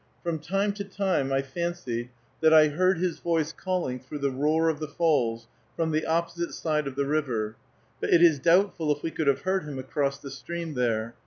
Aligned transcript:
From 0.23 0.39
time 0.39 0.73
to 0.73 0.83
time 0.83 1.31
I 1.31 1.43
fancied 1.43 2.09
that 2.41 2.51
I 2.55 2.69
heard 2.69 2.97
his 2.97 3.19
voice 3.19 3.53
calling 3.53 3.99
through 3.99 4.17
the 4.17 4.31
roar 4.31 4.67
of 4.67 4.79
the 4.79 4.87
falls 4.87 5.47
from 5.75 5.91
the 5.91 6.07
opposite 6.07 6.53
side 6.55 6.87
of 6.87 6.95
the 6.95 7.05
river; 7.05 7.55
but 7.99 8.09
it 8.09 8.23
is 8.23 8.39
doubtful 8.39 8.91
if 8.91 9.03
we 9.03 9.11
could 9.11 9.27
have 9.27 9.41
heard 9.41 9.63
him 9.63 9.77
across 9.77 10.17
the 10.17 10.31
stream 10.31 10.73
there. 10.73 11.13